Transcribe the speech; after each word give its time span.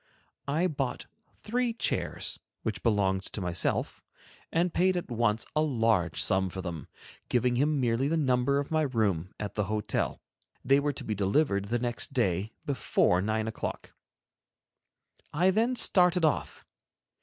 I 0.47 0.65
bought 0.65 1.05
three 1.37 1.73
chairs 1.73 2.39
which 2.63 2.81
belonged 2.81 3.21
to 3.33 3.39
myself, 3.39 4.01
and 4.51 4.73
paid 4.73 4.97
at 4.97 5.11
once 5.11 5.45
a 5.55 5.61
large 5.61 6.23
sum 6.23 6.49
for 6.49 6.59
them, 6.59 6.87
giving 7.29 7.55
him 7.55 7.79
merely 7.79 8.07
the 8.07 8.17
number 8.17 8.57
of 8.57 8.71
my 8.71 8.81
room 8.81 9.31
at 9.39 9.53
the 9.53 9.65
hotel. 9.65 10.19
They 10.65 10.79
were 10.79 10.93
to 10.93 11.03
be 11.03 11.13
delivered 11.13 11.65
the 11.65 11.77
next 11.77 12.13
day 12.13 12.51
before 12.65 13.21
nine 13.21 13.47
o'clock. 13.47 13.93
I 15.31 15.51
then 15.51 15.75
started 15.75 16.25
off. 16.25 16.65